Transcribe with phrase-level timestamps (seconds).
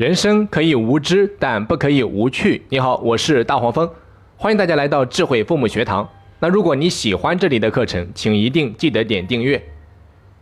[0.00, 2.62] 人生可以无知，但不可以无趣。
[2.70, 3.90] 你好，我是大黄蜂，
[4.38, 6.08] 欢迎大家来到智慧父母学堂。
[6.38, 9.62] 那如果你喜欢这里的课程，请一定记得点订阅。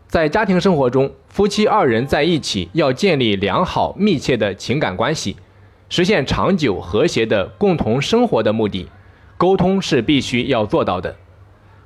[0.07, 5.35] 在家庭生活中，夫妻二人在一起要建立良好密切的情感关系，
[5.89, 8.89] 实现长久和谐的共同生活的目的，
[9.36, 11.17] 沟通是必须要做到的。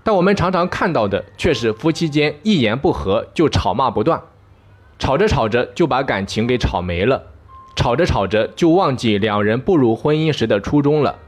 [0.02, 4.20] 但我们常常看到的却是夫妻间一言不合就吵骂不断，
[4.98, 7.28] 吵着吵着就把感情给吵没了。
[7.74, 11.18] 吵着吵着就忘记两人步入婚姻时的初衷了，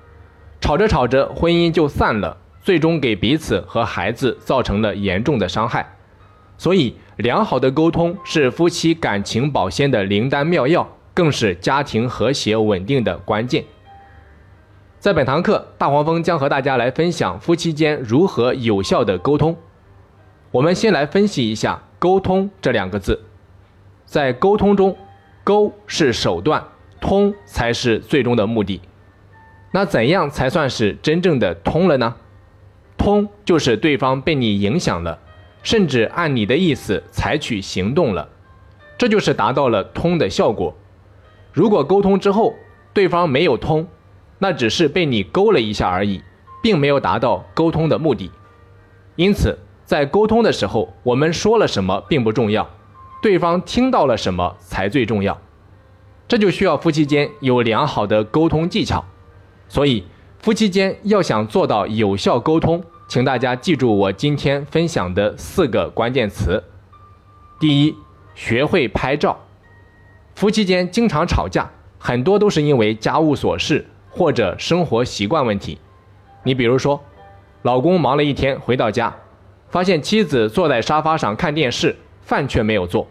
[0.60, 5.96] 吵着吵着婚姻就散了，最终给彼此和孩子造成了严重的伤害。
[6.56, 13.64] 所以，良好的沟通是夫妻感情保鲜的灵丹妙药，更是家庭和谐稳定的关键。
[15.00, 19.56] 在本堂课，大黄蜂将和大家来分享夫妻间如何有效的沟通。
[20.52, 23.24] 我们先来分析一下“沟通”这两个字，
[24.04, 24.96] 在沟通中。
[25.44, 26.64] 沟是手段，
[27.00, 28.80] 通才是最终的目的。
[29.70, 32.16] 那怎样才算是真正的通了呢？
[32.96, 35.18] 通就是对方被你影响了，
[35.62, 38.28] 甚至按你的意思采取行动了，
[38.96, 40.74] 这就是达到了通的效果。
[41.52, 42.54] 如果沟通之后
[42.92, 43.86] 对方没有通，
[44.38, 46.22] 那只是被你勾了一下而已，
[46.62, 48.30] 并没有达到沟通的目的。
[49.16, 52.70] 因此，在沟通的时候，我们说了什么并不重要。
[53.24, 55.40] 对方听到了什么才最重要，
[56.28, 59.02] 这就需要夫妻间有良好的沟通技巧。
[59.66, 60.04] 所以，
[60.40, 66.62] 夫妻间要想做到有效沟通，请大家记住我今天分享的四个关键词。
[67.58, 67.96] 第一，
[68.34, 69.40] 学会拍照。
[70.34, 75.78] 夫妻间经常吵架，很多都是因为家务琐事或者生活习惯问题。
[76.42, 77.02] 你比如说，
[77.62, 79.16] 老公忙了一天回到家，
[79.70, 83.08] 发现妻子坐在沙发上看电视，饭却没有做。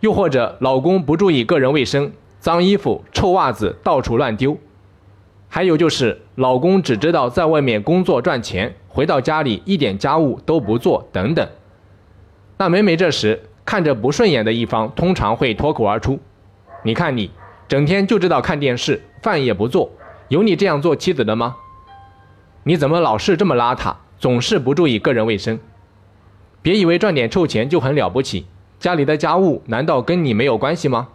[0.00, 4.58] 又或者老公不注意个人卫生，脏衣服、臭袜子到处乱丢；
[5.48, 11.48] 还有就是老公只知道在外面工作赚钱，回到家里一点家务都不做等等。
[12.58, 16.20] 那每每这时看着不顺眼的一方，通常会脱口而出
[16.84, 17.30] ：“你看你，
[17.66, 19.90] 整天就知道看电视，饭也不做，
[20.28, 21.56] 有你这样做妻子的吗？
[22.64, 25.58] 你怎么老是这么邋遢，总是不注意个人卫生？
[26.62, 28.46] 别以为赚点臭钱就很了不起。”
[28.84, 31.08] 家里的家务难道跟你没有关系吗？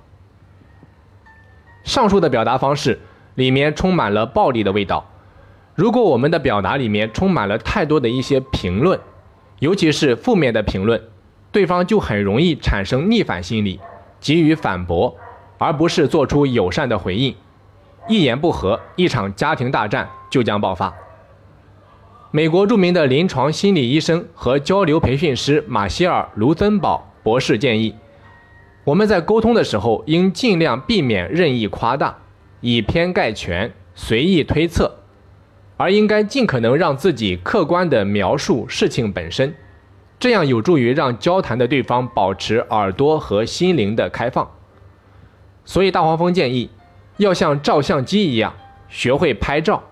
[1.84, 3.00] 上述的表达方式
[3.36, 5.06] 里面充满了暴力的味道。
[5.76, 9.00] 如果我们的表达里面充满了太多的一些评论，
[9.60, 11.00] 尤其是负面的评论，
[11.52, 13.80] 对方就很容易产生逆反心理，
[14.20, 15.16] 急于反驳，
[15.60, 17.36] 而不是做出友善的回应。
[18.08, 20.92] 一言不合，一场家庭大战就将爆发。
[22.32, 27.06] 美国著名的临床心理医生和交流培训师马歇尔·卢森堡。
[27.24, 27.96] 博士建议，
[28.84, 32.18] 我们在沟通的时候应尽量避免任意夸大、
[32.62, 35.00] 以偏概全、随意推测，
[35.78, 39.54] 而应该尽可能让自己客观地描述事情本身，
[40.20, 44.50] 这样有助于让交谈的对方保持耳朵和心灵的开放。
[45.66, 46.70] 所以，大黄蜂建议
[47.18, 48.56] 要像照相机一样
[48.88, 49.84] 学会拍照。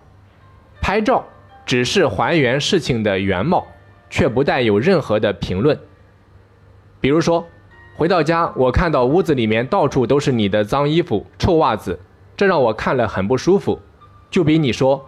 [0.81, 1.25] 拍照
[1.65, 3.67] 只是还原事情的原貌，
[4.09, 5.77] 却不带有任何的评论。
[6.99, 7.45] 比如说，
[7.95, 11.99] 回到家，我看到屋子里面到处都是你的脏衣服、臭袜子，
[12.35, 13.79] 这让我看了很不舒服，
[14.29, 15.03] 就比你说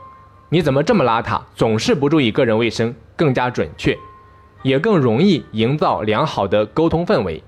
[0.49, 3.97] 你怎么这么邋遢，总是不注意个人卫生更加准确，
[4.63, 7.43] 也更容易营造良好的沟通氛围。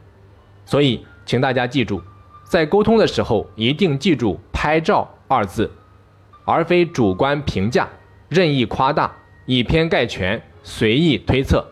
[0.65, 2.01] 所以，请大家记住，
[2.43, 5.71] 在沟通的时候一定记住“拍照”二字，
[6.45, 7.87] 而非主观评价、
[8.29, 9.11] 任意夸大、
[9.45, 11.65] 以偏概全、随意推测。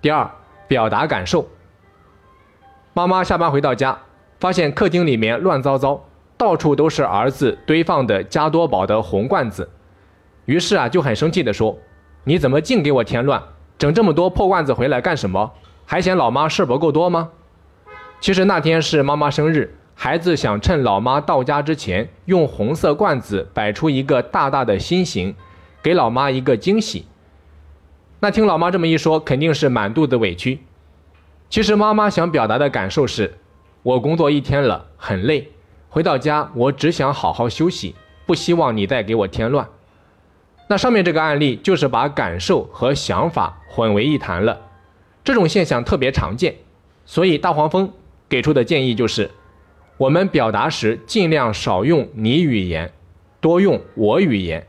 [0.00, 0.30] 第二。
[0.68, 1.46] 表达感受。
[2.92, 3.98] 妈妈下班回到家，
[4.40, 6.04] 发现客厅里面乱糟糟，
[6.36, 9.68] 到处都是儿子堆放的加多宝的红罐子，
[10.46, 11.76] 于是啊就很生气地说
[12.24, 13.42] ：“你怎么净给我添乱？
[13.78, 15.52] 整这么多破罐子回来干什么？
[15.84, 17.30] 还嫌老妈事不够多吗？”
[18.20, 25.36] 其实那天是妈妈生日，孩子想趁老妈到家之前，用红色罐子摆出一个大大的心形，
[25.82, 27.06] 给老妈一个惊喜。
[28.18, 30.60] 那听老妈这么一说，肯定是满肚子委屈。
[31.50, 33.34] 其实妈妈想表达的感受是：
[33.82, 35.48] 我工作一天了，很累，
[35.90, 39.68] 回到家我只想好好休息，不希望你再给我添乱。
[40.68, 44.60] 那上面这个案例就是把感受和想法混为一谈了，
[45.22, 46.56] 这种现象特别常见。
[47.04, 47.92] 所以大黄蜂
[48.28, 49.30] 给出的建议就是：
[49.98, 52.90] 我们表达时尽量少用你语言，
[53.40, 54.66] 多用我语言。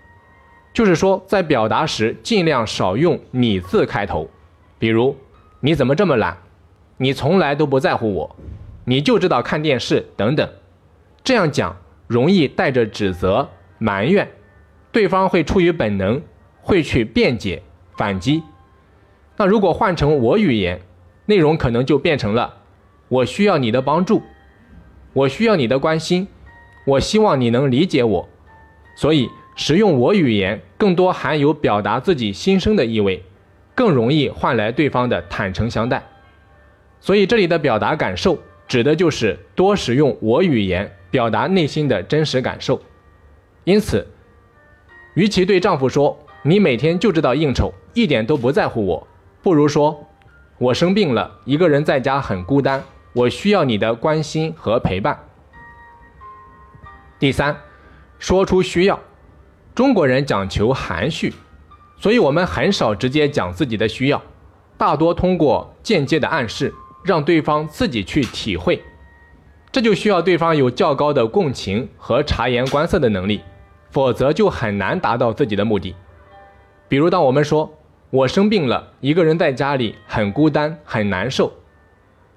[0.78, 4.30] 就是说，在表达时尽量少用“你”字开头，
[4.78, 5.18] 比如
[5.60, 6.38] “你怎么这么懒
[6.98, 8.36] ”，“你从来都不在乎我
[8.86, 10.48] ”，“你就知道看电视等等。
[11.24, 11.76] 这样讲
[12.06, 14.30] 容易带着指责、埋怨，
[14.92, 16.22] 对方会出于本能
[16.62, 17.64] 会去辩解、
[17.96, 18.44] 反击。
[19.36, 20.80] 那如果换成我语言，
[21.26, 22.54] 内容可能就变成了：
[23.08, 24.22] 我需要你的帮助，
[25.14, 26.28] 我需要你的关心，
[26.86, 28.30] 我希望你能理解我。
[28.96, 29.28] 所以，
[29.58, 33.24] 使用我语言更多含有表达自己心声的意味，
[33.74, 36.02] 更容易换来对方的坦诚相待。
[37.00, 38.38] 所以，这里的表达感受，
[38.68, 42.80] 指的就是多使用我语言表达内心的真实感受。
[43.64, 44.06] 因此，
[45.16, 49.08] 与其对丈夫说“你每天就知道应酬，一点都不在乎我”，
[49.42, 50.08] 不如说
[50.60, 52.84] “我生病了，一个人在家很孤单，
[53.14, 55.20] 我需要你的关心和陪伴”。
[57.18, 57.58] 第三。
[58.20, 59.00] 说出需要，
[59.78, 61.32] 中国人讲求含蓄，
[62.00, 64.20] 所以我们很少直接讲自己的需要，
[64.76, 68.82] 大多通过间接的暗示，让对方自己去体会。
[69.72, 73.42] 这就需要对方有较高的共情和察言观色的能力，
[73.92, 75.96] 否则就很难达到自己的目的。
[76.90, 77.72] 比如，当我们说
[78.10, 81.54] “我生病了，一个人在家里很孤单、很难受”，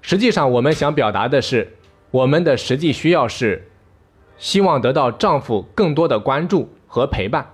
[0.03, 1.75] 实际上我们想表达的是，
[2.11, 3.67] 我们的实际需要是。
[4.37, 7.53] 希望得到丈夫更多的关注和陪伴。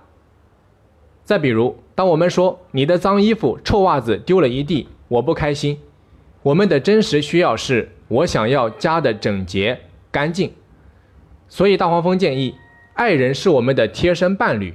[1.24, 5.78] 再比如，当我们说你的脏衣服、臭袜子丢了一地，我不开心，
[6.42, 9.78] 我们的真实需要是我想要家的整洁
[10.10, 10.52] 干净。
[11.48, 12.56] 所以大黄蜂建议，
[12.94, 14.74] 爱人是我们的贴身伴侣，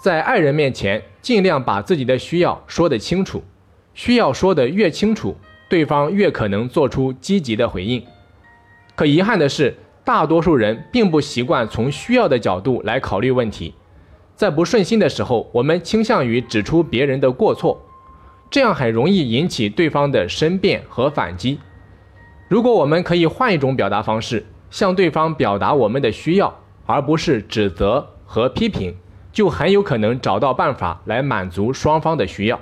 [0.00, 3.42] 在爱人面前尽量把自己的需要说得清楚，
[3.94, 5.36] 需要说得越清楚，
[5.68, 8.04] 对方越可能做出积极的回应。
[8.94, 9.74] 可遗憾的是。
[10.04, 13.74] 大多数人并不习惯从需要的角度来考虑问题，
[14.38, 17.82] 在不顺心的时候，我们倾向于指出别人的过错，
[18.48, 21.58] 这样很容易引起对方的申辩和反击。
[22.46, 26.56] 如果我们可以换一种表达方式，向对方表达我们的需要，
[26.86, 28.94] 而不是指责和批评，
[29.32, 32.60] 就很有可能找到办法来满足双方的需要。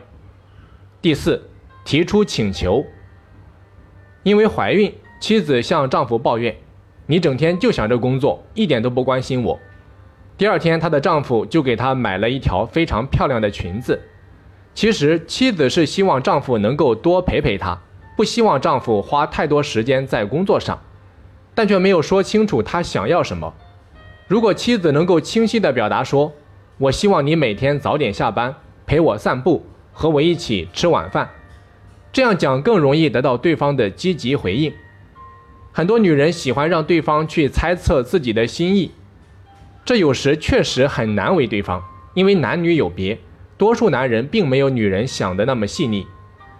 [1.03, 1.51] 第四，
[1.85, 2.87] 提出请求。
[4.23, 6.57] 因为怀孕，妻子向丈夫抱怨。
[7.07, 9.61] 你整天就想着工作，一点都不关心我。
[10.39, 14.01] 第二天，她的丈夫就给她买了一条非常漂亮的裙子。
[14.75, 17.81] 其实，妻子是希望丈夫能够多陪陪她，
[18.17, 20.79] 不希望丈夫花太多时间在工作上，
[21.55, 23.55] 但却没有说清楚她想要什么。
[24.29, 26.35] 如果妻子能够清晰地表达说
[26.77, 28.55] ：“我希望你每天早点下班，
[28.85, 31.31] 陪我散步，和我一起吃晚饭。”
[32.13, 34.73] 这样讲更容易得到对方的积极回应。
[35.73, 38.91] 很多女人喜欢让对方去猜测自己的心意，
[39.87, 41.81] 这有时确实很难为对方，
[42.13, 43.17] 因为男女有别，
[43.57, 46.05] 多数男人并没有女人想的那么细腻。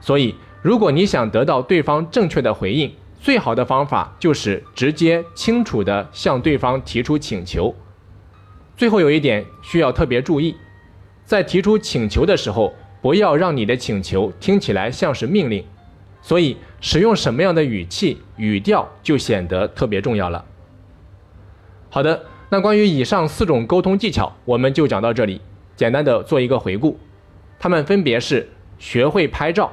[0.01, 7.75] 所以，如果你想得到对方正确的回应，最好的方法就是直接清楚地向对方提出请求。
[8.77, 10.55] 最后有一点需要特别注意，
[11.25, 15.65] 在提出请求的时候，不要让你的请求听起来像是命令。
[16.23, 20.45] 所以，使用什么样的语气、语调就显得特别重要了。
[21.91, 25.41] 好的，那关于以上四种沟通技巧，我们就讲到这里，
[25.75, 26.97] 简单的做一个回顾。
[27.59, 29.73] 它们分别是：学会拍照、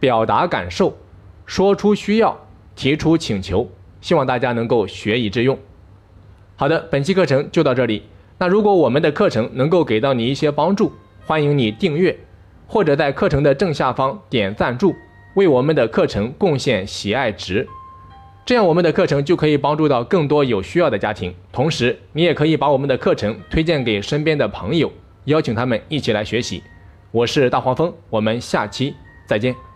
[0.00, 0.96] 表达感受、
[1.46, 2.36] 说出需要、
[2.74, 3.68] 提出请求。
[4.00, 5.58] 希望大家能够学以致用。
[6.56, 8.02] 好的，本期课程就到这里。
[8.38, 10.92] 那如果我们的课程能够给到你一些帮助，
[11.26, 12.16] 欢迎你订阅，
[12.66, 14.94] 或者在课程的正下方点赞助。
[15.34, 17.68] 为我们的课程贡献喜爱值，
[18.48, 21.34] 这样我们的课程就可以帮助到更多有需要的家庭。
[21.52, 24.90] 同时，你也可以把我们的课程推荐给身边的朋友，
[25.24, 26.62] 邀请他们一起来学习。
[27.10, 28.94] 我是大黄蜂，我们下期
[29.26, 29.67] 再见。